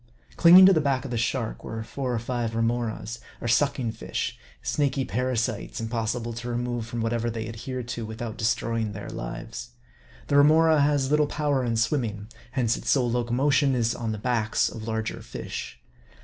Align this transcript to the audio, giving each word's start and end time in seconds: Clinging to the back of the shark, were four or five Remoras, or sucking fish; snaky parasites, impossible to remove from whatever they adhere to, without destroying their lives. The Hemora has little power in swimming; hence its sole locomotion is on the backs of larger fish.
Clinging 0.35 0.65
to 0.65 0.73
the 0.73 0.81
back 0.81 1.05
of 1.05 1.11
the 1.11 1.15
shark, 1.17 1.63
were 1.63 1.83
four 1.83 2.11
or 2.15 2.17
five 2.17 2.55
Remoras, 2.55 3.19
or 3.39 3.47
sucking 3.47 3.91
fish; 3.91 4.35
snaky 4.63 5.05
parasites, 5.05 5.79
impossible 5.79 6.33
to 6.33 6.49
remove 6.49 6.87
from 6.87 7.01
whatever 7.01 7.29
they 7.29 7.45
adhere 7.45 7.83
to, 7.83 8.03
without 8.03 8.35
destroying 8.35 8.93
their 8.93 9.11
lives. 9.11 9.73
The 10.25 10.37
Hemora 10.37 10.81
has 10.81 11.11
little 11.11 11.27
power 11.27 11.63
in 11.63 11.77
swimming; 11.77 12.29
hence 12.53 12.75
its 12.75 12.89
sole 12.89 13.11
locomotion 13.11 13.75
is 13.75 13.93
on 13.93 14.11
the 14.11 14.17
backs 14.17 14.69
of 14.69 14.87
larger 14.87 15.21
fish. 15.21 15.79